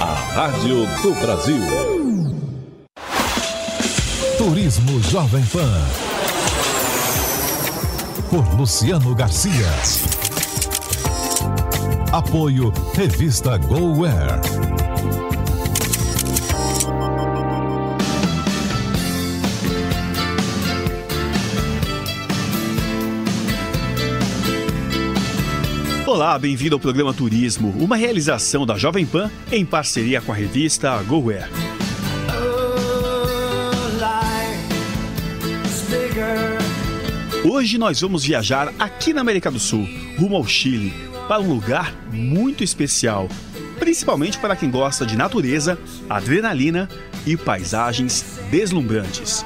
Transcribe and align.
a 0.00 0.14
Rádio 0.34 0.86
do 1.02 1.14
Brasil. 1.20 1.62
Turismo 4.38 5.00
Jovem 5.02 5.44
Pan. 5.46 5.86
Por 8.30 8.54
Luciano 8.54 9.14
Garcia. 9.14 9.70
Apoio 12.12 12.72
Revista 12.94 13.56
GoWare. 13.56 14.93
Olá, 26.14 26.38
bem-vindo 26.38 26.76
ao 26.76 26.80
programa 26.80 27.12
Turismo, 27.12 27.74
uma 27.76 27.96
realização 27.96 28.64
da 28.64 28.78
Jovem 28.78 29.04
Pan 29.04 29.28
em 29.50 29.66
parceria 29.66 30.20
com 30.20 30.30
a 30.30 30.34
revista 30.36 30.96
GoWare. 31.02 31.50
Hoje 37.44 37.78
nós 37.78 38.00
vamos 38.00 38.22
viajar 38.22 38.72
aqui 38.78 39.12
na 39.12 39.22
América 39.22 39.50
do 39.50 39.58
Sul, 39.58 39.88
rumo 40.16 40.36
ao 40.36 40.46
Chile, 40.46 40.94
para 41.26 41.42
um 41.42 41.52
lugar 41.52 41.92
muito 42.12 42.62
especial, 42.62 43.28
principalmente 43.80 44.38
para 44.38 44.54
quem 44.54 44.70
gosta 44.70 45.04
de 45.04 45.16
natureza, 45.16 45.76
adrenalina 46.08 46.88
e 47.26 47.36
paisagens 47.36 48.38
deslumbrantes. 48.52 49.44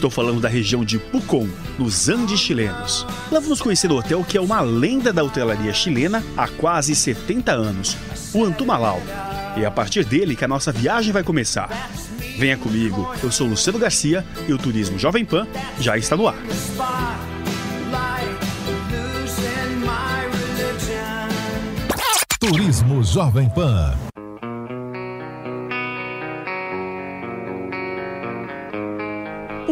Estou 0.00 0.10
falando 0.10 0.40
da 0.40 0.48
região 0.48 0.82
de 0.82 0.98
Pucón, 0.98 1.46
nos 1.78 2.08
Andes 2.08 2.40
chilenos. 2.40 3.06
Lá 3.30 3.38
vamos 3.38 3.60
conhecer 3.60 3.92
o 3.92 3.96
hotel 3.96 4.24
que 4.24 4.38
é 4.38 4.40
uma 4.40 4.62
lenda 4.62 5.12
da 5.12 5.22
hotelaria 5.22 5.74
chilena 5.74 6.24
há 6.38 6.48
quase 6.48 6.94
70 6.94 7.52
anos, 7.52 7.98
o 8.32 8.42
Antumalau. 8.42 8.98
E 9.58 9.60
é 9.62 9.66
a 9.66 9.70
partir 9.70 10.02
dele 10.06 10.34
que 10.34 10.42
a 10.42 10.48
nossa 10.48 10.72
viagem 10.72 11.12
vai 11.12 11.22
começar. 11.22 11.68
Venha 12.38 12.56
comigo, 12.56 13.14
eu 13.22 13.30
sou 13.30 13.46
Luciano 13.46 13.78
Garcia 13.78 14.24
e 14.48 14.54
o 14.54 14.56
Turismo 14.56 14.98
Jovem 14.98 15.22
Pan 15.22 15.46
já 15.78 15.98
está 15.98 16.16
no 16.16 16.26
ar. 16.26 16.38
Turismo 22.38 23.04
Jovem 23.04 23.50
Pan. 23.50 24.09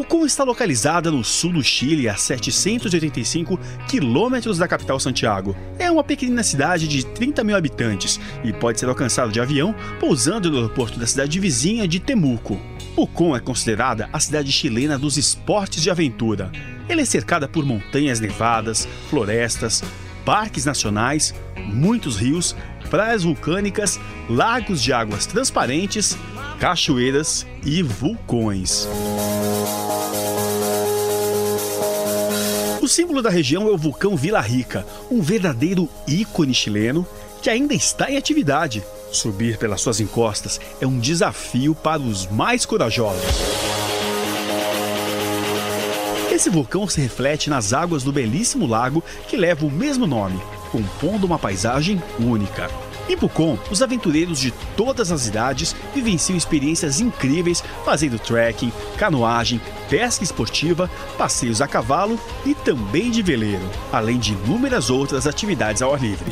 Pucón 0.09 0.25
está 0.25 0.43
localizada 0.43 1.11
no 1.11 1.23
sul 1.23 1.53
do 1.53 1.63
Chile, 1.63 2.09
a 2.09 2.17
785 2.17 3.61
quilômetros 3.87 4.57
da 4.57 4.67
capital 4.67 4.99
Santiago. 4.99 5.55
É 5.79 5.91
uma 5.91 6.03
pequena 6.03 6.43
cidade 6.43 6.89
de 6.89 7.05
30 7.05 7.45
mil 7.45 7.55
habitantes 7.55 8.19
e 8.43 8.51
pode 8.51 8.81
ser 8.81 8.89
alcançado 8.89 9.31
de 9.31 9.39
avião 9.39 9.75
pousando 10.01 10.51
no 10.51 10.57
aeroporto 10.57 10.99
da 10.99 11.07
cidade 11.07 11.39
vizinha 11.39 11.87
de 11.87 12.01
Temuco. 12.01 12.59
Pucón 12.97 13.37
é 13.37 13.41
considerada 13.41 14.09
a 14.11 14.19
cidade 14.19 14.51
chilena 14.51 14.99
dos 14.99 15.19
esportes 15.19 15.83
de 15.83 15.91
aventura. 15.91 16.51
Ela 16.89 17.03
é 17.03 17.05
cercada 17.05 17.47
por 17.47 17.67
montanhas 17.67 18.19
nevadas, 18.19 18.89
florestas, 19.11 19.85
parques 20.25 20.65
nacionais, 20.65 21.35
muitos 21.67 22.17
rios, 22.17 22.57
praias 22.89 23.25
vulcânicas, 23.25 24.01
lagos 24.27 24.83
de 24.83 24.91
águas 24.91 25.27
transparentes, 25.27 26.17
cachoeiras 26.59 27.47
e 27.63 27.83
vulcões. 27.83 28.89
O 32.89 32.91
símbolo 32.91 33.21
da 33.21 33.29
região 33.29 33.69
é 33.69 33.71
o 33.71 33.77
vulcão 33.77 34.17
Vila 34.17 34.41
Rica, 34.41 34.87
um 35.11 35.21
verdadeiro 35.21 35.91
ícone 36.07 36.55
chileno 36.55 37.07
que 37.43 37.51
ainda 37.51 37.75
está 37.75 38.11
em 38.11 38.17
atividade. 38.17 38.83
Subir 39.13 39.59
pelas 39.59 39.83
suas 39.83 40.01
encostas 40.01 40.59
é 40.81 40.87
um 40.87 40.99
desafio 40.99 41.75
para 41.75 42.01
os 42.01 42.27
mais 42.29 42.65
corajosos. 42.65 43.23
Esse 46.33 46.49
vulcão 46.49 46.89
se 46.89 46.99
reflete 46.99 47.51
nas 47.51 47.75
águas 47.75 48.03
do 48.03 48.11
belíssimo 48.11 48.67
lago 48.67 49.05
que 49.29 49.37
leva 49.37 49.67
o 49.67 49.71
mesmo 49.71 50.07
nome, 50.07 50.41
compondo 50.73 51.25
uma 51.25 51.39
paisagem 51.39 52.03
única. 52.19 52.71
Em 53.09 53.17
Pucon, 53.17 53.59
os 53.71 53.81
aventureiros 53.81 54.39
de 54.39 54.51
todas 54.77 55.11
as 55.11 55.27
idades 55.27 55.75
vivenciam 55.95 56.37
experiências 56.37 57.01
incríveis 57.01 57.65
fazendo 57.85 58.19
trekking, 58.19 58.71
canoagem, 58.99 59.61
pesca 59.89 60.23
esportiva, 60.23 60.91
passeios 61.17 61.63
a 61.63 61.67
cavalo 61.67 62.21
e 62.45 62.55
também 62.55 63.11
de 63.11 63.23
veleiro, 63.23 63.65
além 63.91 64.19
de 64.19 64.33
inúmeras 64.33 64.91
outras 64.91 65.27
atividades 65.27 65.81
ao 65.81 65.95
ar 65.95 66.01
livre. 66.01 66.31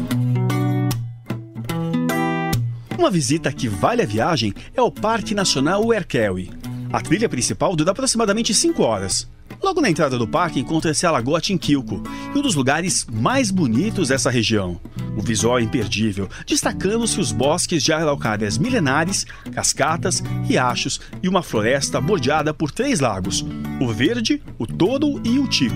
Uma 2.98 3.10
visita 3.10 3.50
que 3.52 3.68
vale 3.68 4.02
a 4.02 4.06
viagem 4.06 4.52
é 4.74 4.82
o 4.82 4.90
Parque 4.90 5.34
Nacional 5.34 5.82
Uerkelwe. 5.86 6.50
A 6.92 7.00
trilha 7.00 7.28
principal 7.28 7.74
dura 7.74 7.92
aproximadamente 7.92 8.52
5 8.52 8.82
horas. 8.82 9.28
Logo 9.66 9.80
na 9.80 9.90
entrada 9.90 10.16
do 10.16 10.28
parque 10.28 10.60
encontra-se 10.60 11.04
a 11.04 11.10
Lagoa 11.10 11.40
Tinquilco, 11.40 12.00
um 12.36 12.40
dos 12.40 12.54
lugares 12.54 13.04
mais 13.12 13.50
bonitos 13.50 14.10
dessa 14.10 14.30
região. 14.30 14.80
O 15.18 15.20
visual 15.20 15.58
é 15.58 15.62
imperdível, 15.62 16.28
destacando-se 16.46 17.18
os 17.18 17.32
bosques 17.32 17.82
de 17.82 17.92
araucárias 17.92 18.58
milenares, 18.58 19.26
cascatas, 19.52 20.22
riachos 20.44 21.00
e 21.20 21.28
uma 21.28 21.42
floresta 21.42 22.00
bordeada 22.00 22.54
por 22.54 22.70
três 22.70 23.00
lagos: 23.00 23.44
o 23.80 23.88
Verde, 23.92 24.40
o 24.56 24.68
Touro 24.68 25.20
e 25.24 25.36
o 25.40 25.48
Tico. 25.48 25.74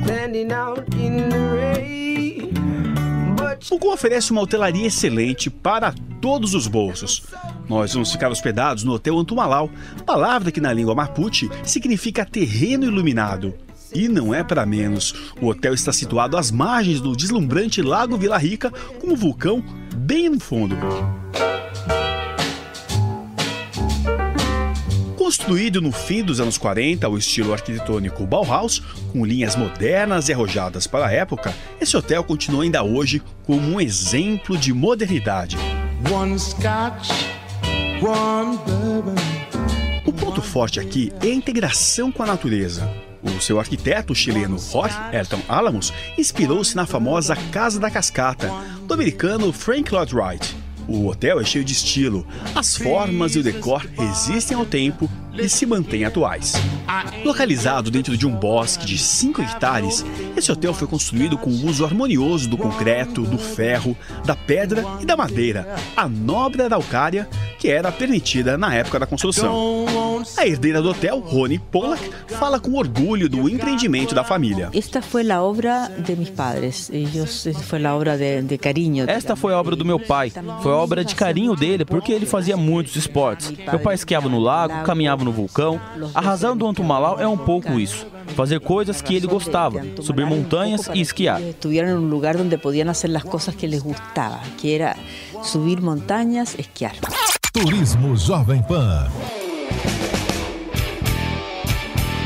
O 3.72 3.92
oferece 3.92 4.30
uma 4.30 4.40
hotelaria 4.40 4.86
excelente 4.86 5.50
para 5.50 5.92
todos 6.20 6.54
os 6.54 6.68
bolsos. 6.68 7.24
Nós 7.68 7.92
vamos 7.92 8.12
ficar 8.12 8.30
hospedados 8.30 8.84
no 8.84 8.92
Hotel 8.92 9.18
Antumalau, 9.18 9.68
palavra 10.06 10.52
que 10.52 10.60
na 10.60 10.72
língua 10.72 10.94
mapuche 10.94 11.50
significa 11.64 12.24
terreno 12.24 12.84
iluminado. 12.84 13.52
E 13.94 14.08
não 14.08 14.32
é 14.32 14.44
para 14.44 14.64
menos. 14.64 15.14
O 15.40 15.48
hotel 15.48 15.74
está 15.74 15.92
situado 15.92 16.36
às 16.36 16.50
margens 16.50 17.00
do 17.00 17.16
deslumbrante 17.16 17.82
Lago 17.82 18.16
Vila 18.16 18.38
Rica, 18.38 18.70
com 19.00 19.12
o 19.12 19.16
vulcão 19.16 19.62
bem 19.96 20.28
no 20.28 20.40
fundo. 20.40 20.76
Construído 25.16 25.80
no 25.80 25.92
fim 25.92 26.24
dos 26.24 26.40
anos 26.40 26.58
40 26.58 27.06
ao 27.06 27.16
estilo 27.16 27.52
arquitetônico 27.52 28.26
Bauhaus, 28.26 28.80
com 29.12 29.24
linhas 29.24 29.54
modernas 29.54 30.28
e 30.28 30.32
arrojadas 30.32 30.86
para 30.86 31.06
a 31.06 31.12
época, 31.12 31.54
esse 31.80 31.96
hotel 31.96 32.24
continua 32.24 32.64
ainda 32.64 32.82
hoje 32.82 33.22
como 33.44 33.60
um 33.60 33.80
exemplo 33.80 34.56
de 34.56 34.72
modernidade. 34.72 35.56
O 40.04 40.12
ponto 40.12 40.42
forte 40.42 40.80
aqui 40.80 41.12
é 41.22 41.26
a 41.26 41.34
integração 41.34 42.10
com 42.10 42.22
a 42.22 42.26
natureza. 42.26 43.09
O 43.22 43.40
seu 43.40 43.58
arquiteto 43.58 44.14
chileno 44.14 44.58
Jorge 44.58 44.96
Elton 45.12 45.40
Alamos 45.48 45.92
inspirou-se 46.16 46.74
na 46.74 46.86
famosa 46.86 47.36
Casa 47.52 47.78
da 47.78 47.90
Cascata, 47.90 48.50
do 48.86 48.94
americano 48.94 49.52
Frank 49.52 49.92
Lloyd 49.92 50.14
Wright. 50.14 50.56
O 50.88 51.06
hotel 51.06 51.40
é 51.40 51.44
cheio 51.44 51.64
de 51.64 51.72
estilo, 51.72 52.26
as 52.54 52.76
formas 52.76 53.36
e 53.36 53.38
o 53.38 53.42
decor 53.42 53.86
resistem 53.96 54.56
ao 54.56 54.64
tempo 54.64 55.08
e 55.34 55.48
se 55.48 55.66
mantêm 55.66 56.04
atuais. 56.04 56.54
Localizado 57.24 57.90
dentro 57.90 58.16
de 58.16 58.26
um 58.26 58.32
bosque 58.32 58.84
de 58.84 58.98
5 58.98 59.42
hectares, 59.42 60.04
esse 60.36 60.50
hotel 60.50 60.74
foi 60.74 60.88
construído 60.88 61.38
com 61.38 61.50
o 61.50 61.66
uso 61.66 61.84
harmonioso 61.84 62.48
do 62.48 62.56
concreto, 62.56 63.22
do 63.22 63.38
ferro, 63.38 63.96
da 64.24 64.34
pedra 64.34 64.84
e 65.00 65.06
da 65.06 65.16
madeira, 65.16 65.76
a 65.96 66.08
nobre 66.08 66.62
araucária 66.62 67.28
que 67.60 67.68
era 67.68 67.92
permitida 67.92 68.56
na 68.56 68.74
época 68.74 68.98
da 68.98 69.06
construção. 69.06 69.84
A 70.36 70.46
herdeira 70.46 70.80
do 70.80 70.88
hotel, 70.88 71.20
Rony 71.20 71.58
Pollack, 71.58 72.10
fala 72.38 72.58
com 72.58 72.72
orgulho 72.72 73.28
do 73.28 73.48
empreendimento 73.50 74.14
da 74.14 74.24
família. 74.24 74.70
Esta 74.72 75.02
foi 75.02 75.30
a 75.30 75.42
obra 75.42 75.90
de 75.98 76.16
meus 76.16 76.30
padres. 76.30 76.88
Eles, 76.90 77.46
foi 77.64 77.84
a 77.84 77.94
obra 77.94 78.16
de, 78.16 78.40
de 78.42 78.56
carinho. 78.56 79.08
Esta 79.08 79.36
foi 79.36 79.52
a 79.52 79.60
obra 79.60 79.76
do 79.76 79.84
meu 79.84 80.00
pai. 80.00 80.32
Foi 80.62 80.72
a 80.72 80.76
obra 80.76 81.04
de 81.04 81.14
carinho 81.14 81.54
dele, 81.54 81.84
porque 81.84 82.12
ele 82.12 82.24
fazia 82.24 82.56
muitos 82.56 82.96
esportes. 82.96 83.50
Meu 83.50 83.78
pai 83.78 83.94
esquiava 83.94 84.28
no 84.28 84.38
lago, 84.38 84.82
caminhava 84.84 85.19
no 85.24 85.32
vulcão. 85.32 85.80
A 86.14 86.20
razão 86.20 86.56
do 86.56 86.66
Antumalau 86.66 87.20
é 87.20 87.26
um 87.26 87.36
pouco 87.36 87.78
isso. 87.78 88.06
fazer 88.30 88.60
coisas 88.60 89.02
que 89.02 89.14
ele 89.14 89.26
gostava, 89.26 89.82
subir 90.02 90.24
montanhas 90.26 90.88
e 90.94 91.00
esquiar. 91.00 91.40
Estuvieron 91.42 91.90
en 91.90 91.96
un 91.98 92.10
lugar 92.10 92.36
donde 92.36 92.58
podían 92.58 92.88
hacer 92.88 93.10
las 93.10 93.24
cosas 93.24 93.54
que 93.54 93.68
les 93.68 93.82
gustaba, 93.82 94.40
que 94.60 94.74
era 94.74 94.96
subir 95.42 95.80
montañas, 95.82 96.54
esquiar. 96.58 96.94
Turismo 97.52 98.16
Jovem 98.16 98.62
Pan. 98.62 99.08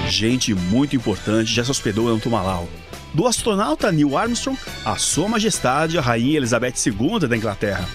Gente 0.08 0.54
muito 0.54 0.94
importante 0.94 1.52
já 1.52 1.64
se 1.64 1.70
hospedou 1.70 2.14
em 2.14 2.18
Tumalau. 2.18 2.68
Do 3.14 3.26
astronauta 3.26 3.90
Neil 3.90 4.16
Armstrong 4.16 4.58
à 4.84 4.96
Sua 4.96 5.28
Majestade 5.28 5.96
a 5.98 6.00
Rainha 6.00 6.36
Elizabeth 6.36 6.74
II 6.86 7.26
da 7.28 7.36
Inglaterra. 7.36 7.88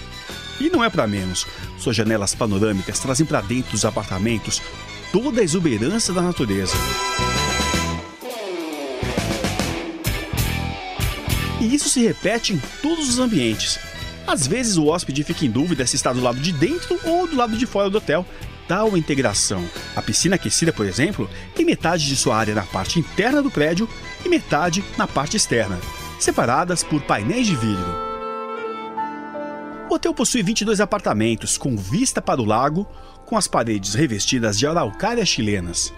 E 0.60 0.70
não 0.70 0.84
é 0.84 0.90
para 0.90 1.08
menos. 1.08 1.46
Suas 1.78 1.96
janelas 1.96 2.36
panorâmicas 2.36 3.00
trazem 3.00 3.26
para 3.26 3.42
dentro 3.42 3.72
dos 3.72 3.86
apartamentos 3.86 4.62
toda 5.12 5.42
a 5.42 5.44
exuberância 5.44 6.14
da 6.14 6.22
natureza. 6.22 6.76
E 11.60 11.76
isso 11.76 11.90
se 11.90 12.02
repete 12.02 12.54
em 12.54 12.62
todos 12.82 13.10
os 13.10 13.20
ambientes. 13.20 13.80
Às 14.26 14.48
vezes 14.48 14.78
o 14.78 14.88
hóspede 14.88 15.24
fica 15.24 15.46
em 15.46 15.52
dúvida 15.52 15.86
se 15.86 15.96
está 15.96 16.14
do 16.14 16.22
lado 16.22 16.40
de 16.40 16.54
dentro 16.54 17.00
ou 17.04 17.28
do 17.28 17.36
lado 17.36 17.58
de 17.58 17.66
fora 17.66 17.90
do 17.90 17.98
hotel. 17.98 18.26
Tal 18.68 18.96
integração. 18.96 19.68
A 19.96 20.02
piscina 20.02 20.36
aquecida, 20.36 20.72
por 20.72 20.86
exemplo, 20.86 21.28
tem 21.56 21.66
metade 21.66 22.06
de 22.06 22.16
sua 22.16 22.38
área 22.38 22.54
na 22.54 22.64
parte 22.64 23.00
interna 23.00 23.42
do 23.42 23.50
prédio 23.50 23.90
e 24.24 24.30
metade 24.30 24.84
na 24.96 25.08
parte 25.08 25.36
externa, 25.36 25.80
separadas 26.20 26.84
por 26.84 27.02
painéis 27.02 27.48
de 27.48 27.56
vidro. 27.56 28.10
O 29.90 29.96
hotel 29.96 30.14
possui 30.14 30.44
22 30.44 30.80
apartamentos 30.80 31.58
com 31.58 31.76
vista 31.76 32.22
para 32.22 32.40
o 32.40 32.46
lago, 32.46 32.88
com 33.30 33.38
as 33.38 33.48
paredes 33.48 33.94
revestidas 33.94 34.58
de 34.58 34.66
araucárias 34.66 35.30
chilenas. 35.30 35.94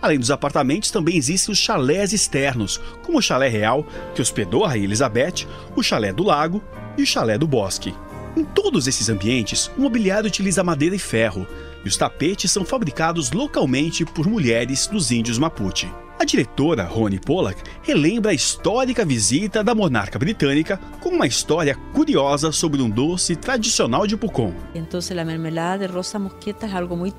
Além 0.00 0.20
dos 0.20 0.30
apartamentos, 0.30 0.92
também 0.92 1.16
existem 1.16 1.52
os 1.52 1.58
chalés 1.58 2.12
externos, 2.12 2.80
como 3.02 3.18
o 3.18 3.22
Chalé 3.22 3.48
Real, 3.48 3.84
que 4.14 4.22
hospedou 4.22 4.64
a 4.64 4.68
Rainha 4.68 4.84
Elizabeth, 4.84 5.48
o 5.74 5.82
Chalé 5.82 6.12
do 6.12 6.22
Lago 6.22 6.62
e 6.96 7.02
o 7.02 7.06
Chalé 7.06 7.36
do 7.36 7.46
Bosque. 7.46 7.92
Em 8.36 8.44
todos 8.44 8.86
esses 8.86 9.08
ambientes, 9.08 9.68
o 9.76 9.80
mobiliário 9.80 10.28
utiliza 10.28 10.62
madeira 10.62 10.94
e 10.94 10.98
ferro, 10.98 11.44
e 11.84 11.88
os 11.88 11.96
tapetes 11.96 12.52
são 12.52 12.64
fabricados 12.64 13.32
localmente 13.32 14.04
por 14.04 14.28
mulheres 14.28 14.86
dos 14.86 15.10
índios 15.10 15.38
Mapuche. 15.38 15.90
A 16.18 16.24
diretora, 16.24 16.84
Rony 16.84 17.20
Pollack, 17.20 17.62
relembra 17.82 18.30
a 18.30 18.34
histórica 18.34 19.04
visita 19.04 19.62
da 19.62 19.74
monarca 19.74 20.18
britânica 20.18 20.80
com 20.98 21.10
uma 21.10 21.26
história 21.26 21.76
curiosa 21.92 22.50
sobre 22.52 22.80
um 22.80 22.88
doce 22.88 23.36
tradicional 23.36 24.06
de 24.06 24.16
Pucón. 24.16 24.54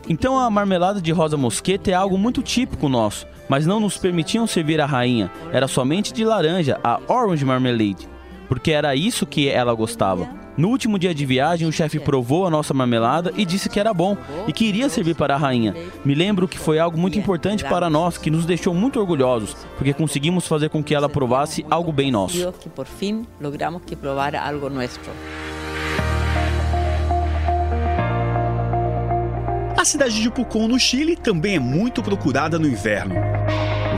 Então 0.10 0.40
a 0.40 0.50
marmelada 0.50 1.00
de 1.00 1.12
rosa 1.12 1.38
mosqueta 1.38 1.92
é 1.92 1.94
algo 1.94 2.18
muito 2.18 2.42
típico 2.42 2.90
nosso, 2.90 3.28
mas 3.48 3.68
não 3.68 3.80
nos 3.80 4.00
permitiam 4.00 4.48
servir 4.48 4.82
a 4.82 4.88
rainha. 4.88 5.32
Era 5.54 5.68
somente 5.68 6.12
de 6.12 6.26
laranja, 6.26 6.80
a 6.84 7.00
Orange 7.08 7.46
Marmalade, 7.46 8.10
porque 8.48 8.72
era 8.72 8.96
isso 8.96 9.28
que 9.28 9.48
ela 9.48 9.76
gostava. 9.76 10.47
No 10.57 10.69
último 10.69 10.98
dia 10.98 11.13
de 11.13 11.24
viagem, 11.24 11.68
o 11.68 11.71
chefe 11.71 12.00
provou 12.00 12.48
a 12.48 12.50
nossa 12.50 12.74
marmelada 12.74 13.31
e 13.38 13.45
disse 13.45 13.69
que 13.69 13.80
era 13.80 13.94
bom 13.94 14.18
e 14.48 14.51
que 14.54 14.65
iria 14.65 14.89
servir 14.89 15.15
para 15.15 15.36
a 15.36 15.38
rainha. 15.38 15.75
Me 16.04 16.15
lembro 16.15 16.48
que 16.48 16.57
foi 16.57 16.80
algo 16.80 16.98
muito 16.98 17.18
importante 17.19 17.63
para 17.63 17.92
nós, 17.92 18.18
que 18.18 18.31
nos 18.31 18.44
deixou 18.44 18.74
muito 18.74 19.00
orgulhosos, 19.00 19.56
porque 19.77 19.94
conseguimos 19.94 20.48
fazer 20.48 20.69
com 20.69 20.83
que 20.83 20.95
ela 20.95 21.07
provasse 21.07 21.63
algo 21.69 21.92
bem 21.92 22.09
nosso. 22.09 22.51
que 22.54 22.69
por 22.69 22.88
fim 22.88 23.27
logramos 23.39 23.83
que 23.86 23.95
provara 23.95 24.42
algo 24.42 24.68
nosso. 24.68 25.00
A 29.77 29.86
cidade 29.86 30.19
de 30.19 30.31
Pucón, 30.31 30.68
no 30.68 30.80
Chile, 30.80 31.15
também 31.15 31.57
é 31.57 31.59
muito 31.59 32.01
procurada 32.01 32.57
no 32.57 32.68
inverno. 32.68 33.37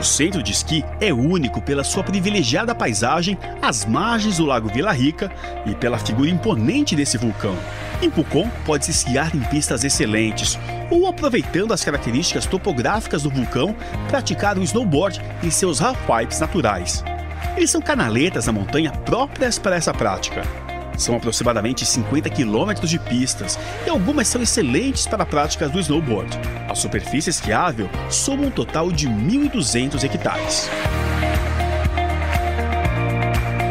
O 0.00 0.02
centro 0.02 0.42
de 0.42 0.50
esqui 0.50 0.82
é 0.98 1.12
único 1.12 1.60
pela 1.60 1.84
sua 1.84 2.02
privilegiada 2.02 2.74
paisagem 2.74 3.36
às 3.60 3.84
margens 3.84 4.38
do 4.38 4.46
Lago 4.46 4.70
Vila 4.70 4.92
Rica 4.92 5.30
e 5.66 5.74
pela 5.74 5.98
figura 5.98 6.30
imponente 6.30 6.96
desse 6.96 7.18
vulcão. 7.18 7.54
Em 8.00 8.08
Pucón, 8.08 8.48
pode-se 8.64 8.92
esquiar 8.92 9.36
em 9.36 9.40
pistas 9.40 9.84
excelentes 9.84 10.58
ou, 10.90 11.06
aproveitando 11.06 11.74
as 11.74 11.84
características 11.84 12.46
topográficas 12.46 13.24
do 13.24 13.30
vulcão, 13.30 13.76
praticar 14.08 14.56
o 14.56 14.62
snowboard 14.62 15.20
em 15.42 15.50
seus 15.50 15.82
halfpipes 15.82 16.40
naturais. 16.40 17.04
Eles 17.54 17.70
são 17.70 17.82
canaletas 17.82 18.46
na 18.46 18.52
montanha 18.52 18.92
próprias 18.92 19.58
para 19.58 19.76
essa 19.76 19.92
prática. 19.92 20.69
São 21.00 21.16
aproximadamente 21.16 21.86
50 21.86 22.28
quilômetros 22.28 22.90
de 22.90 22.98
pistas 22.98 23.58
e 23.86 23.88
algumas 23.88 24.28
são 24.28 24.42
excelentes 24.42 25.06
para 25.06 25.24
práticas 25.24 25.70
do 25.70 25.80
snowboard. 25.80 26.38
A 26.68 26.74
superfície 26.74 27.30
esquiável 27.30 27.88
soma 28.10 28.42
um 28.42 28.50
total 28.50 28.92
de 28.92 29.08
1.200 29.08 30.04
hectares. 30.04 30.68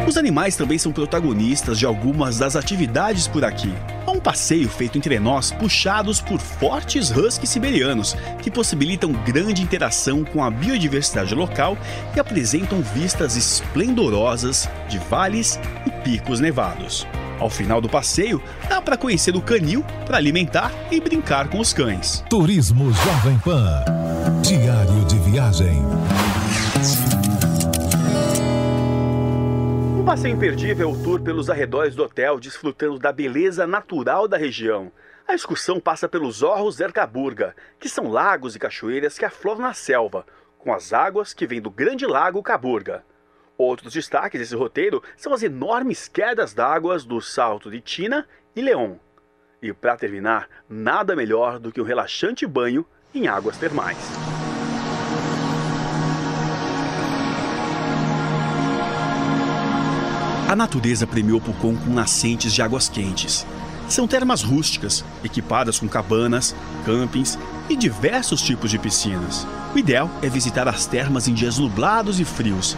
Os 0.07 0.17
animais 0.17 0.55
também 0.55 0.79
são 0.79 0.91
protagonistas 0.91 1.77
de 1.77 1.85
algumas 1.85 2.39
das 2.39 2.55
atividades 2.55 3.27
por 3.27 3.45
aqui. 3.45 3.71
Um 4.19 4.21
passeio 4.21 4.67
feito 4.67 4.97
entre 4.97 5.17
nós 5.17 5.49
puxados 5.49 6.19
por 6.19 6.41
fortes 6.41 7.09
huskies 7.09 7.51
siberianos, 7.51 8.17
que 8.41 8.51
possibilitam 8.51 9.13
grande 9.13 9.61
interação 9.61 10.25
com 10.25 10.43
a 10.43 10.51
biodiversidade 10.51 11.33
local 11.33 11.77
e 12.13 12.19
apresentam 12.19 12.81
vistas 12.81 13.37
esplendorosas 13.37 14.69
de 14.89 14.97
vales 14.97 15.57
e 15.87 15.89
picos 16.03 16.41
nevados. 16.41 17.07
Ao 17.39 17.49
final 17.49 17.79
do 17.79 17.87
passeio, 17.87 18.43
dá 18.67 18.81
para 18.81 18.97
conhecer 18.97 19.37
o 19.37 19.41
canil, 19.41 19.85
para 20.05 20.17
alimentar 20.17 20.73
e 20.91 20.99
brincar 20.99 21.47
com 21.47 21.57
os 21.61 21.71
cães. 21.71 22.21
Turismo 22.29 22.91
Jovem 22.91 23.39
Pan. 23.39 23.85
Diário 24.41 25.05
de 25.05 25.17
viagem. 25.31 25.81
Passeio 30.19 30.35
imperdível 30.35 30.91
o 30.91 31.01
tour 31.01 31.21
pelos 31.21 31.49
arredores 31.49 31.95
do 31.95 32.03
hotel, 32.03 32.41
desfrutando 32.41 32.99
da 32.99 33.09
beleza 33.09 33.65
natural 33.65 34.27
da 34.27 34.35
região. 34.35 34.91
A 35.25 35.33
excursão 35.33 35.79
passa 35.79 36.09
pelos 36.09 36.43
Orros 36.43 36.77
Ercaburga, 36.81 37.55
que 37.79 37.87
são 37.87 38.09
lagos 38.09 38.53
e 38.53 38.59
cachoeiras 38.59 39.17
que 39.17 39.23
afloram 39.23 39.61
na 39.61 39.73
selva, 39.73 40.25
com 40.57 40.73
as 40.73 40.91
águas 40.91 41.33
que 41.33 41.47
vêm 41.47 41.61
do 41.61 41.69
grande 41.69 42.05
lago 42.05 42.43
Caburga. 42.43 43.05
Outros 43.57 43.93
destaques 43.93 44.41
desse 44.41 44.57
roteiro 44.57 45.01
são 45.15 45.33
as 45.33 45.41
enormes 45.41 46.09
quedas 46.09 46.53
d'água 46.53 46.99
do 46.99 47.21
Salto 47.21 47.71
de 47.71 47.79
Tina 47.79 48.27
e 48.53 48.61
León. 48.61 48.97
E 49.61 49.71
para 49.71 49.95
terminar, 49.95 50.49
nada 50.67 51.15
melhor 51.15 51.59
do 51.59 51.71
que 51.71 51.79
um 51.79 51.85
relaxante 51.85 52.45
banho 52.45 52.85
em 53.15 53.29
águas 53.29 53.55
termais. 53.55 54.18
A 60.49 60.55
natureza 60.55 61.05
premiou 61.05 61.39
Pucón 61.39 61.75
com 61.75 61.93
nascentes 61.93 62.51
de 62.51 62.61
águas 62.61 62.89
quentes. 62.89 63.45
São 63.87 64.07
termas 64.07 64.41
rústicas, 64.41 65.05
equipadas 65.23 65.79
com 65.79 65.87
cabanas, 65.87 66.55
campings 66.85 67.37
e 67.69 67.75
diversos 67.75 68.41
tipos 68.41 68.71
de 68.71 68.79
piscinas. 68.79 69.45
O 69.75 69.77
ideal 69.77 70.09
é 70.23 70.27
visitar 70.27 70.67
as 70.67 70.87
termas 70.87 71.27
em 71.27 71.35
dias 71.35 71.59
nublados 71.59 72.19
e 72.19 72.25
frios, 72.25 72.75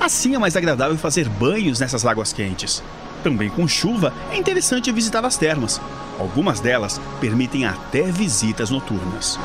Assim 0.00 0.34
é 0.34 0.38
mais 0.38 0.54
agradável 0.54 0.98
fazer 0.98 1.26
banhos 1.28 1.80
nessas 1.80 2.04
águas 2.04 2.30
quentes. 2.30 2.82
Também 3.22 3.48
com 3.48 3.66
chuva, 3.66 4.12
é 4.30 4.36
interessante 4.36 4.92
visitar 4.92 5.24
as 5.24 5.38
termas. 5.38 5.80
Algumas 6.18 6.60
delas 6.60 7.00
permitem 7.20 7.64
até 7.64 8.02
visitas 8.02 8.68
noturnas. 8.68 9.38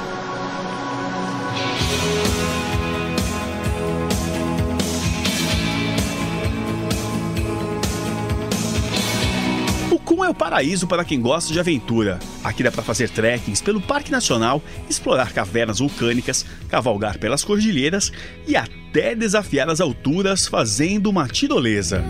Paraíso 10.50 10.88
para 10.88 11.06
quem 11.06 11.22
gosta 11.22 11.54
de 11.54 11.60
aventura. 11.60 12.18
Aqui 12.44 12.64
dá 12.64 12.72
para 12.72 12.82
fazer 12.82 13.08
trekkings 13.12 13.62
pelo 13.62 13.80
Parque 13.80 14.12
Nacional, 14.12 14.64
explorar 14.90 15.32
cavernas 15.32 15.78
vulcânicas, 15.78 16.44
cavalgar 16.68 17.20
pelas 17.20 17.44
cordilheiras 17.44 18.12
e 18.48 18.56
até 18.56 19.14
desafiar 19.14 19.70
as 19.70 19.80
alturas 19.80 20.48
fazendo 20.48 21.08
uma 21.08 21.28
tirolesa. 21.28 22.04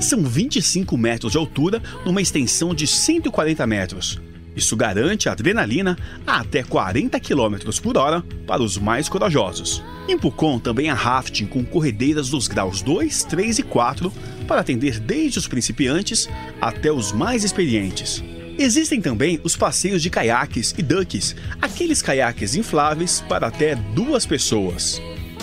São 0.00 0.22
25 0.22 0.96
metros 0.96 1.32
de 1.32 1.38
altura 1.38 1.82
numa 2.02 2.22
extensão 2.22 2.74
de 2.74 2.86
140 2.86 3.66
metros. 3.66 4.31
Isso 4.54 4.76
garante 4.76 5.28
adrenalina 5.28 5.96
a 6.26 6.40
até 6.40 6.62
40 6.62 7.18
km 7.20 7.56
por 7.82 7.96
hora 7.96 8.22
para 8.46 8.62
os 8.62 8.76
mais 8.76 9.08
corajosos. 9.08 9.82
Em 10.08 10.18
Pucon 10.18 10.58
também 10.58 10.90
há 10.90 10.94
rafting 10.94 11.46
com 11.46 11.64
corredeiras 11.64 12.28
dos 12.28 12.48
graus 12.48 12.82
2, 12.82 13.24
3 13.24 13.60
e 13.60 13.62
4 13.62 14.12
para 14.46 14.60
atender 14.60 14.98
desde 14.98 15.38
os 15.38 15.46
principiantes 15.46 16.28
até 16.60 16.92
os 16.92 17.12
mais 17.12 17.44
experientes. 17.44 18.22
Existem 18.58 19.00
também 19.00 19.40
os 19.42 19.56
passeios 19.56 20.02
de 20.02 20.10
caiaques 20.10 20.74
e 20.76 20.82
ducks, 20.82 21.34
aqueles 21.60 22.02
caiaques 22.02 22.54
infláveis 22.54 23.24
para 23.26 23.46
até 23.46 23.74
duas 23.74 24.26
pessoas. 24.26 25.00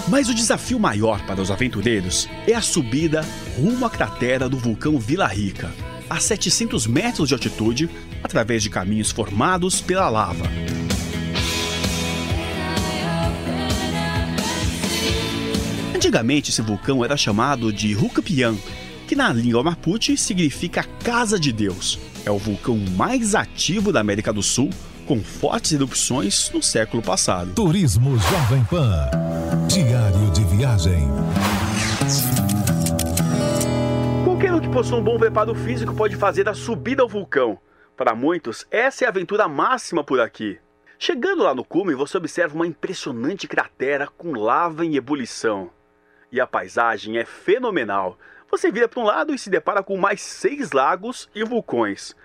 Mas 0.07 0.29
o 0.29 0.33
desafio 0.33 0.79
maior 0.79 1.21
para 1.25 1.41
os 1.41 1.51
aventureiros 1.51 2.29
é 2.47 2.53
a 2.53 2.61
subida 2.61 3.25
rumo 3.57 3.85
à 3.85 3.89
cratera 3.89 4.47
do 4.47 4.57
vulcão 4.57 4.99
Vila 4.99 5.27
Rica. 5.27 5.73
A 6.09 6.19
700 6.19 6.87
metros 6.87 7.27
de 7.27 7.33
altitude, 7.33 7.89
através 8.23 8.63
de 8.63 8.69
caminhos 8.69 9.11
formados 9.11 9.81
pela 9.81 10.09
lava. 10.09 10.45
Antigamente, 15.95 16.49
esse 16.49 16.61
vulcão 16.61 17.03
era 17.03 17.17
chamado 17.17 17.71
de 17.71 17.95
Hukapian, 17.95 18.55
que 19.07 19.15
na 19.15 19.33
língua 19.33 19.61
mapuche 19.61 20.15
significa 20.15 20.83
Casa 21.03 21.39
de 21.39 21.51
Deus. 21.51 21.99
É 22.25 22.31
o 22.31 22.38
vulcão 22.38 22.77
mais 22.95 23.35
ativo 23.35 23.91
da 23.91 23.99
América 23.99 24.31
do 24.31 24.41
Sul, 24.41 24.69
com 25.05 25.21
fortes 25.21 25.71
erupções 25.71 26.51
no 26.53 26.63
século 26.63 27.03
passado. 27.03 27.51
Turismo 27.53 28.17
Jovem 28.17 28.63
Pan. 28.65 29.09
Diário 29.67 30.31
de 30.31 30.43
viagem. 30.55 31.07
Qualquer 34.23 34.53
um 34.53 34.59
que 34.59 34.69
possua 34.69 34.99
um 34.99 35.03
bom 35.03 35.17
preparo 35.17 35.53
físico 35.53 35.93
pode 35.93 36.15
fazer 36.15 36.47
a 36.47 36.53
subida 36.53 37.01
ao 37.01 37.09
vulcão. 37.09 37.57
Para 37.99 38.15
muitos, 38.15 38.65
essa 38.71 39.03
é 39.03 39.07
a 39.07 39.09
aventura 39.09 39.45
máxima 39.49 40.05
por 40.05 40.21
aqui. 40.21 40.57
Chegando 40.97 41.43
lá 41.43 41.53
no 41.53 41.65
cume, 41.65 41.93
você 41.93 42.15
observa 42.15 42.55
uma 42.55 42.65
impressionante 42.65 43.45
cratera 43.45 44.07
com 44.07 44.39
lava 44.39 44.85
em 44.85 44.95
ebulição. 44.95 45.69
E 46.31 46.39
a 46.39 46.47
paisagem 46.47 47.17
é 47.17 47.25
fenomenal. 47.25 48.17
Você 48.49 48.71
vira 48.71 48.87
para 48.87 49.01
um 49.01 49.03
lado 49.03 49.35
e 49.35 49.37
se 49.37 49.49
depara 49.49 49.83
com 49.83 49.97
mais 49.97 50.21
seis 50.21 50.71
lagos 50.71 51.29
e 51.35 51.43
vulcões. 51.43 52.15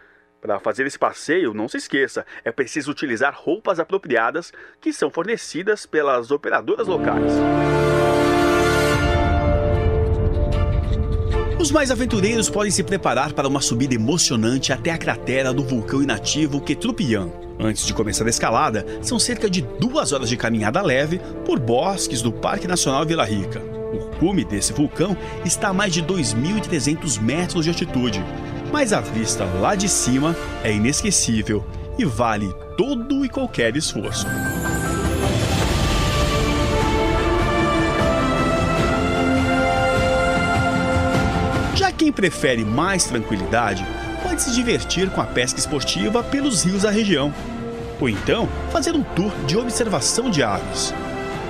Para 0.40 0.60
fazer 0.60 0.86
esse 0.86 0.96
passeio, 0.96 1.52
não 1.52 1.66
se 1.66 1.78
esqueça, 1.78 2.24
é 2.44 2.52
preciso 2.52 2.92
utilizar 2.92 3.34
roupas 3.36 3.80
apropriadas 3.80 4.52
que 4.80 4.92
são 4.92 5.10
fornecidas 5.10 5.86
pelas 5.86 6.30
operadoras 6.30 6.86
locais. 6.86 7.32
Os 11.64 11.70
mais 11.70 11.90
aventureiros 11.90 12.50
podem 12.50 12.70
se 12.70 12.82
preparar 12.82 13.32
para 13.32 13.48
uma 13.48 13.62
subida 13.62 13.94
emocionante 13.94 14.70
até 14.70 14.90
a 14.90 14.98
cratera 14.98 15.50
do 15.50 15.64
vulcão 15.64 16.02
inativo 16.02 16.60
Ketrupian. 16.60 17.30
Antes 17.58 17.86
de 17.86 17.94
começar 17.94 18.26
a 18.26 18.28
escalada, 18.28 18.84
são 19.00 19.18
cerca 19.18 19.48
de 19.48 19.62
duas 19.62 20.12
horas 20.12 20.28
de 20.28 20.36
caminhada 20.36 20.82
leve 20.82 21.22
por 21.46 21.58
bosques 21.58 22.20
do 22.20 22.30
Parque 22.30 22.68
Nacional 22.68 23.06
Vila 23.06 23.24
Rica. 23.24 23.62
O 23.94 24.14
cume 24.18 24.44
desse 24.44 24.74
vulcão 24.74 25.16
está 25.42 25.68
a 25.68 25.72
mais 25.72 25.94
de 25.94 26.02
2.300 26.02 27.18
metros 27.18 27.64
de 27.64 27.70
altitude, 27.70 28.22
mas 28.70 28.92
a 28.92 29.00
vista 29.00 29.46
lá 29.58 29.74
de 29.74 29.88
cima 29.88 30.36
é 30.62 30.70
inesquecível 30.70 31.64
e 31.98 32.04
vale 32.04 32.52
todo 32.76 33.24
e 33.24 33.28
qualquer 33.30 33.74
esforço. 33.74 34.26
Quem 41.96 42.12
prefere 42.12 42.64
mais 42.64 43.04
tranquilidade, 43.04 43.86
pode 44.22 44.42
se 44.42 44.52
divertir 44.52 45.10
com 45.10 45.20
a 45.20 45.26
pesca 45.26 45.58
esportiva 45.58 46.22
pelos 46.22 46.64
rios 46.64 46.82
da 46.82 46.90
região, 46.90 47.32
ou 48.00 48.08
então 48.08 48.48
fazer 48.70 48.92
um 48.92 49.02
tour 49.02 49.32
de 49.46 49.56
observação 49.56 50.30
de 50.30 50.42
aves. 50.42 50.92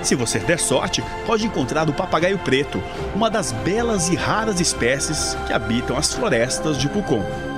Se 0.03 0.15
você 0.15 0.39
der 0.39 0.59
sorte, 0.59 1.03
pode 1.27 1.47
encontrar 1.47 1.89
o 1.89 1.95
papagaio 1.95 2.39
preto, 2.39 2.83
uma 3.15 3.31
das 3.31 3.53
belas 3.53 4.09
e 4.09 4.15
raras 4.15 4.61
espécies 4.61 5.35
que 5.47 5.53
habitam 5.53 5.97
as 5.97 6.13
florestas 6.13 6.77
de 6.77 6.89
Pucon. 6.89 7.54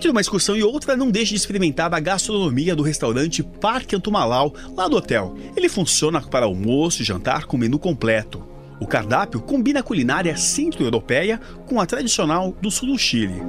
Entre 0.00 0.10
uma 0.10 0.22
excursão 0.22 0.56
e 0.56 0.62
outra, 0.62 0.96
não 0.96 1.10
deixe 1.10 1.32
de 1.32 1.36
experimentar 1.36 1.92
a 1.92 2.00
gastronomia 2.00 2.74
do 2.74 2.82
restaurante 2.82 3.42
Parque 3.42 3.94
Antumalau, 3.94 4.54
lá 4.74 4.88
do 4.88 4.96
hotel. 4.96 5.36
Ele 5.54 5.68
funciona 5.68 6.22
para 6.22 6.46
almoço 6.46 7.02
e 7.02 7.04
jantar 7.04 7.44
com 7.44 7.58
menu 7.58 7.78
completo. 7.78 8.42
O 8.80 8.86
cardápio 8.86 9.42
combina 9.42 9.80
a 9.80 9.82
culinária 9.82 10.34
centro-europeia 10.38 11.38
com 11.66 11.78
a 11.78 11.84
tradicional 11.84 12.56
do 12.62 12.70
sul 12.70 12.88
do 12.88 12.98
Chile. 12.98 13.42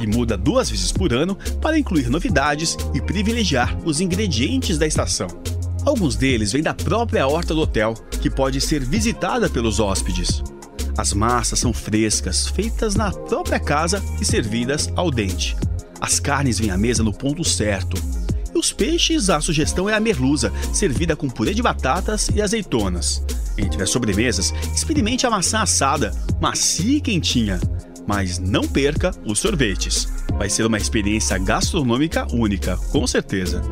E 0.00 0.06
muda 0.06 0.36
duas 0.36 0.70
vezes 0.70 0.92
por 0.92 1.12
ano 1.12 1.36
para 1.60 1.76
incluir 1.76 2.08
novidades 2.08 2.76
e 2.94 3.00
privilegiar 3.00 3.76
os 3.84 4.00
ingredientes 4.00 4.78
da 4.78 4.86
estação. 4.86 5.26
Alguns 5.84 6.14
deles 6.14 6.52
vêm 6.52 6.62
da 6.62 6.74
própria 6.74 7.26
horta 7.26 7.52
do 7.52 7.62
hotel, 7.62 7.94
que 8.22 8.30
pode 8.30 8.60
ser 8.60 8.84
visitada 8.84 9.50
pelos 9.50 9.80
hóspedes. 9.80 10.44
As 10.96 11.12
massas 11.12 11.58
são 11.58 11.72
frescas, 11.72 12.48
feitas 12.48 12.94
na 12.94 13.10
própria 13.10 13.60
casa 13.60 14.02
e 14.20 14.24
servidas 14.24 14.90
ao 14.96 15.10
dente. 15.10 15.56
As 16.00 16.18
carnes 16.18 16.58
vêm 16.58 16.70
à 16.70 16.76
mesa 16.76 17.02
no 17.02 17.12
ponto 17.12 17.44
certo. 17.44 17.96
E 18.54 18.58
os 18.58 18.72
peixes, 18.72 19.28
a 19.28 19.40
sugestão 19.40 19.88
é 19.88 19.94
a 19.94 20.00
merluza, 20.00 20.52
servida 20.72 21.14
com 21.14 21.28
purê 21.28 21.52
de 21.52 21.62
batatas 21.62 22.30
e 22.34 22.40
azeitonas. 22.40 23.22
Entre 23.58 23.82
as 23.82 23.90
sobremesas, 23.90 24.52
experimente 24.74 25.26
a 25.26 25.30
maçã 25.30 25.60
assada, 25.60 26.14
macia 26.40 26.96
e 26.96 27.00
quentinha. 27.00 27.60
Mas 28.06 28.38
não 28.38 28.66
perca 28.66 29.10
os 29.26 29.38
sorvetes. 29.38 30.08
Vai 30.38 30.48
ser 30.48 30.64
uma 30.64 30.78
experiência 30.78 31.36
gastronômica 31.38 32.26
única, 32.32 32.76
com 32.90 33.06
certeza. 33.06 33.62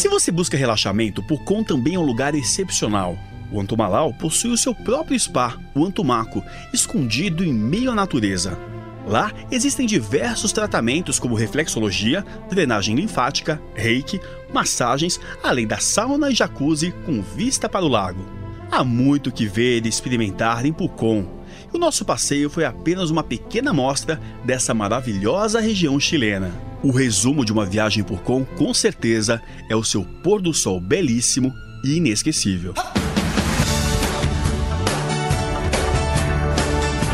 Se 0.00 0.08
você 0.08 0.32
busca 0.32 0.56
relaxamento, 0.56 1.22
Pucon 1.22 1.62
também 1.62 1.94
é 1.94 1.98
um 1.98 2.02
lugar 2.02 2.34
excepcional. 2.34 3.18
O 3.52 3.60
Antumalau 3.60 4.14
possui 4.14 4.50
o 4.50 4.56
seu 4.56 4.74
próprio 4.74 5.20
spa, 5.20 5.58
o 5.74 5.84
Antumaco, 5.84 6.42
escondido 6.72 7.44
em 7.44 7.52
meio 7.52 7.90
à 7.90 7.94
natureza. 7.94 8.58
Lá 9.06 9.30
existem 9.50 9.86
diversos 9.86 10.52
tratamentos 10.52 11.18
como 11.18 11.34
reflexologia, 11.34 12.24
drenagem 12.48 12.96
linfática, 12.96 13.60
reiki, 13.74 14.18
massagens, 14.50 15.20
além 15.42 15.66
da 15.66 15.76
sauna 15.76 16.30
e 16.30 16.34
jacuzzi 16.34 16.94
com 17.04 17.20
vista 17.20 17.68
para 17.68 17.84
o 17.84 17.88
lago. 17.88 18.24
Há 18.70 18.82
muito 18.82 19.30
que 19.30 19.44
ver 19.44 19.84
e 19.84 19.90
experimentar 19.90 20.64
em 20.64 20.72
Pucon. 20.72 21.26
E 21.70 21.76
o 21.76 21.78
nosso 21.78 22.06
passeio 22.06 22.48
foi 22.48 22.64
apenas 22.64 23.10
uma 23.10 23.22
pequena 23.22 23.68
amostra 23.68 24.18
dessa 24.46 24.72
maravilhosa 24.72 25.60
região 25.60 26.00
chilena. 26.00 26.69
O 26.82 26.90
resumo 26.90 27.44
de 27.44 27.52
uma 27.52 27.66
viagem 27.66 28.02
por 28.02 28.22
Com, 28.22 28.42
com 28.42 28.72
certeza, 28.72 29.42
é 29.68 29.76
o 29.76 29.84
seu 29.84 30.02
pôr 30.02 30.40
do 30.40 30.54
sol 30.54 30.80
belíssimo 30.80 31.52
e 31.84 31.96
inesquecível. 31.96 32.72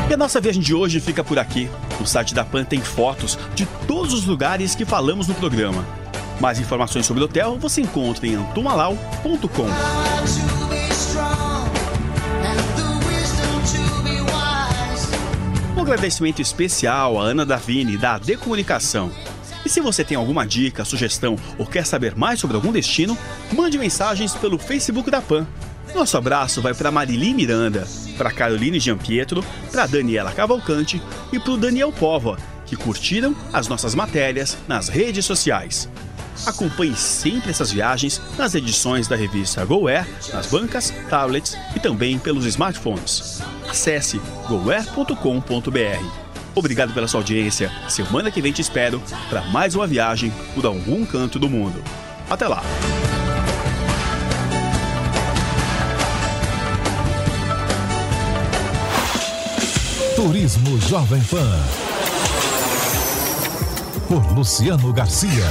E 0.09 0.15
a 0.15 0.17
nossa 0.17 0.41
viagem 0.41 0.63
de 0.63 0.73
hoje 0.73 1.01
fica 1.01 1.25
por 1.25 1.37
aqui. 1.37 1.69
No 1.99 2.07
site 2.07 2.33
da 2.33 2.45
PAN 2.45 2.65
tem 2.65 2.81
fotos 2.81 3.37
de 3.57 3.67
todos 3.89 4.13
os 4.13 4.25
lugares 4.25 4.77
que 4.77 4.85
falamos 4.85 5.27
no 5.27 5.35
programa. 5.35 5.85
Mais 6.41 6.61
informações 6.61 7.05
sobre 7.05 7.25
o 7.25 7.27
hotel 7.27 7.59
você 7.59 7.81
encontra 7.81 8.25
em 8.25 8.37
antumalau.com. 8.37 9.67
Um 15.77 15.83
agradecimento 15.83 16.41
especial 16.41 17.21
à 17.21 17.25
Ana 17.25 17.45
Davini, 17.45 17.97
da 17.97 18.15
AD 18.15 18.37
Comunicação. 18.37 19.11
E 19.67 19.69
se 19.69 19.81
você 19.81 20.05
tem 20.05 20.17
alguma 20.17 20.47
dica, 20.47 20.85
sugestão 20.85 21.37
ou 21.59 21.67
quer 21.67 21.85
saber 21.85 22.17
mais 22.17 22.39
sobre 22.39 22.55
algum 22.55 22.71
destino, 22.71 23.19
mande 23.53 23.77
mensagens 23.77 24.33
pelo 24.33 24.61
Facebook 24.61 25.11
da 25.11 25.21
PAN. 25.21 25.45
Nosso 25.93 26.17
abraço 26.17 26.63
vai 26.63 26.73
para 26.73 26.93
Marili 26.93 27.35
Miranda, 27.35 27.85
para 28.17 28.31
Caroline 28.31 28.79
Giampietro, 28.79 29.45
para 29.73 29.89
Daniela 29.89 30.31
Cavalcante 30.31 31.03
e 31.33 31.41
para 31.41 31.51
o 31.51 31.57
Daniel 31.57 31.91
Pova, 31.91 32.39
que 32.65 32.77
curtiram 32.77 33.35
as 33.53 33.67
nossas 33.67 33.93
matérias 33.93 34.57
nas 34.69 34.89
redes 34.89 35.25
sociais. 35.25 35.89
Acompanhe 36.47 36.95
sempre 36.95 37.51
essas 37.51 37.73
viagens 37.73 38.23
nas 38.39 38.55
edições 38.55 39.09
da 39.09 39.17
revista 39.17 39.65
GoAir, 39.65 40.07
nas 40.33 40.47
bancas, 40.47 40.95
tablets 41.11 41.57
e 41.75 41.81
também 41.81 42.21
pelos 42.21 42.47
smartphones. 42.47 43.43
Acesse 43.69 44.21
goair.com.br. 44.47 46.25
Obrigado 46.57 46.95
pela 46.95 47.07
sua 47.07 47.21
audiência. 47.21 47.71
Semana 47.87 48.31
que 48.31 48.41
vem 48.41 48.51
te 48.51 48.63
espero 48.63 49.03
para 49.29 49.43
mais 49.43 49.75
uma 49.75 49.87
viagem 49.87 50.33
por 50.55 50.65
algum 50.65 51.05
canto 51.05 51.39
do 51.39 51.51
mundo. 51.51 51.85
Até 52.31 52.49
lá! 52.49 52.63
Turismo 60.17 60.81
Jovem 60.81 61.23
Pan. 61.25 61.61
Por 64.09 64.33
Luciano 64.33 64.91
Garcia. 64.95 65.45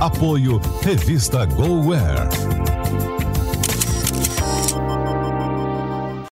Apoio 0.00 0.60
Revista 0.82 1.46
GoWare. 1.46 2.75